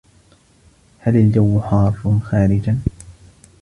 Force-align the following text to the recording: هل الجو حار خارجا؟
هل 0.99 1.15
الجو 1.15 1.59
حار 1.61 2.19
خارجا؟ 2.23 2.77